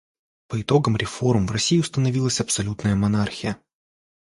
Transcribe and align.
По 0.47 0.59
итогам 0.59 0.97
реформ 0.97 1.45
в 1.45 1.51
России 1.51 1.77
установилась 1.77 2.41
абсолютная 2.41 2.95
монархия. 2.95 3.61